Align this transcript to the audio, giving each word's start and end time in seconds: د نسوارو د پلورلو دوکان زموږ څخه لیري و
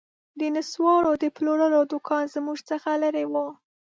د 0.39 0.41
نسوارو 0.55 1.11
د 1.23 1.25
پلورلو 1.35 1.79
دوکان 1.91 2.23
زموږ 2.35 2.57
څخه 2.69 2.89
لیري 3.01 3.25
و 3.31 3.33